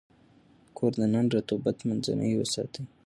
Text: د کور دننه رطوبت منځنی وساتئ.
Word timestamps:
د 0.65 0.67
کور 0.77 0.91
دننه 0.97 1.21
رطوبت 1.35 1.77
منځنی 1.87 2.31
وساتئ. 2.37 2.83